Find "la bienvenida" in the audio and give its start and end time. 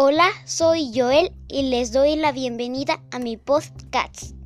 2.14-3.02